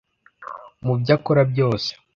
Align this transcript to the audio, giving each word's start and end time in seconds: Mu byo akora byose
Mu 0.85 0.93
byo 0.99 1.11
akora 1.17 1.41
byose 1.51 1.89